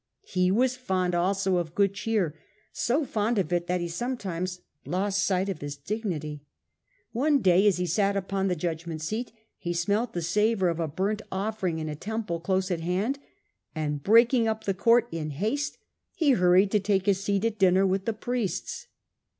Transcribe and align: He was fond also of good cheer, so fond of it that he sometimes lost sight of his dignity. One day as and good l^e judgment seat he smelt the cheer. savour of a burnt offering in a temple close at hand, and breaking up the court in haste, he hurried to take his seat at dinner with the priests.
He 0.25 0.49
was 0.49 0.75
fond 0.75 1.13
also 1.13 1.57
of 1.57 1.75
good 1.75 1.93
cheer, 1.93 2.33
so 2.73 3.05
fond 3.05 3.37
of 3.37 3.53
it 3.53 3.67
that 3.67 3.81
he 3.81 3.87
sometimes 3.87 4.61
lost 4.83 5.23
sight 5.23 5.47
of 5.47 5.61
his 5.61 5.77
dignity. 5.77 6.43
One 7.11 7.37
day 7.37 7.67
as 7.67 7.77
and 7.77 7.87
good 8.15 8.25
l^e 8.25 8.57
judgment 8.57 9.03
seat 9.03 9.31
he 9.59 9.73
smelt 9.73 10.13
the 10.13 10.21
cheer. 10.21 10.55
savour 10.55 10.69
of 10.69 10.79
a 10.79 10.87
burnt 10.87 11.21
offering 11.31 11.77
in 11.77 11.87
a 11.87 11.95
temple 11.95 12.39
close 12.39 12.71
at 12.71 12.79
hand, 12.81 13.19
and 13.75 14.01
breaking 14.01 14.47
up 14.47 14.63
the 14.63 14.73
court 14.73 15.07
in 15.11 15.29
haste, 15.29 15.77
he 16.15 16.31
hurried 16.31 16.71
to 16.71 16.79
take 16.79 17.05
his 17.05 17.23
seat 17.23 17.45
at 17.45 17.59
dinner 17.59 17.85
with 17.85 18.05
the 18.05 18.13
priests. 18.13 18.87